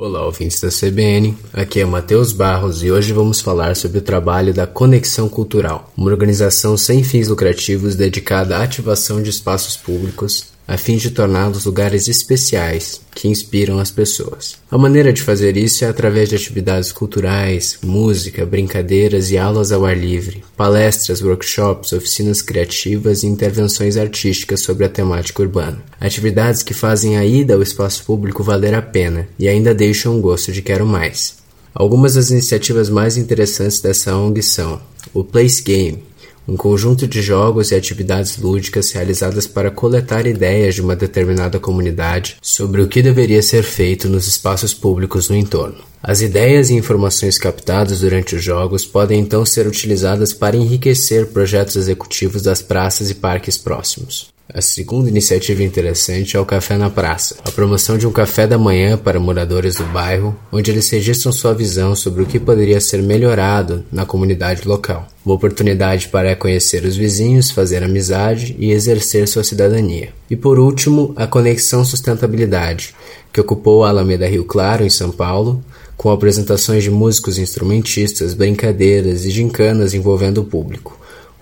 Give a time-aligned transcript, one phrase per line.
[0.00, 1.36] Olá, ouvintes da CBN.
[1.52, 6.08] Aqui é Matheus Barros e hoje vamos falar sobre o trabalho da Conexão Cultural, uma
[6.08, 12.08] organização sem fins lucrativos dedicada à ativação de espaços públicos a fim de torná-los lugares
[12.08, 14.58] especiais que inspiram as pessoas.
[14.70, 19.86] A maneira de fazer isso é através de atividades culturais, música, brincadeiras e aulas ao
[19.86, 25.82] ar livre, palestras, workshops, oficinas criativas e intervenções artísticas sobre a temática urbana.
[25.98, 30.20] Atividades que fazem a ida ao espaço público valer a pena e ainda deixam um
[30.20, 31.38] gosto de quero mais.
[31.74, 34.80] Algumas das iniciativas mais interessantes dessa ONG são
[35.14, 36.02] o Place Game,
[36.48, 42.36] um conjunto de jogos e atividades lúdicas realizadas para coletar ideias de uma determinada comunidade
[42.40, 45.84] sobre o que deveria ser feito nos espaços públicos no entorno.
[46.02, 51.76] As ideias e informações captadas durante os jogos podem então ser utilizadas para enriquecer projetos
[51.76, 54.37] executivos das praças e parques próximos.
[54.52, 58.56] A segunda iniciativa interessante é o Café na Praça, a promoção de um café da
[58.56, 63.02] manhã para moradores do bairro, onde eles registram sua visão sobre o que poderia ser
[63.02, 65.06] melhorado na comunidade local.
[65.22, 70.14] Uma oportunidade para conhecer os vizinhos, fazer amizade e exercer sua cidadania.
[70.30, 72.94] E por último, a Conexão Sustentabilidade,
[73.30, 75.62] que ocupou a Alameda Rio Claro, em São Paulo,
[75.94, 80.98] com apresentações de músicos instrumentistas, brincadeiras e gincanas envolvendo o público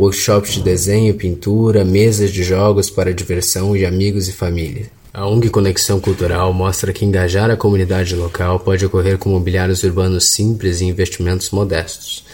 [0.00, 4.90] workshops de desenho, pintura, mesas de jogos para diversão de amigos e família.
[5.12, 10.30] A ONG Conexão Cultural mostra que engajar a comunidade local pode ocorrer com mobiliários urbanos
[10.30, 12.24] simples e investimentos modestos,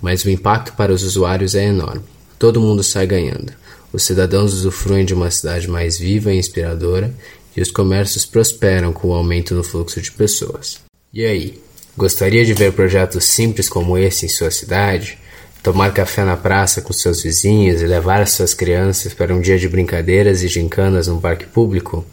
[0.00, 2.02] mas o impacto para os usuários é enorme.
[2.38, 3.52] Todo mundo sai ganhando.
[3.92, 7.14] Os cidadãos usufruem de uma cidade mais viva e inspiradora
[7.56, 10.80] e os comércios prosperam com o aumento no fluxo de pessoas.
[11.12, 11.60] E aí,
[11.96, 15.18] gostaria de ver projetos simples como esse em sua cidade?
[15.62, 19.68] Tomar café na praça com seus vizinhos e levar suas crianças para um dia de
[19.68, 22.04] brincadeiras e gincanas num parque público?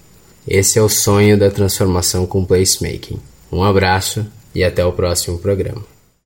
[0.48, 3.20] Esse é o sonho da transformação com placemaking.
[3.52, 5.99] Um abraço e até o próximo programa.